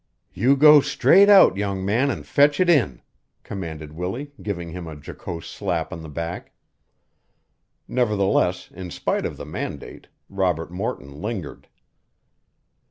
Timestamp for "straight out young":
0.81-1.85